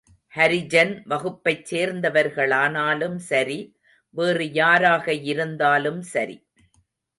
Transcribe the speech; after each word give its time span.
ஹரிஜன் 0.33 0.93
வகுப்பைச் 1.05 1.65
சேர்ந்தவர்களானாலும் 1.71 3.15
சரி, 3.27 3.59
வேறு 4.15 4.47
யாராகயிருந்தாலும் 4.53 6.01
சரி. 6.13 6.37